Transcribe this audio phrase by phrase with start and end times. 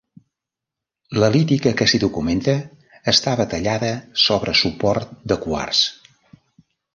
[1.23, 2.55] La lítica que s'hi documenta
[3.13, 3.93] estava tallada
[4.23, 5.85] sobre suport de quars.